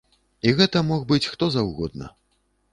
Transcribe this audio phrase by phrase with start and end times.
[0.47, 2.13] І гэта мог быць хто заўгодна.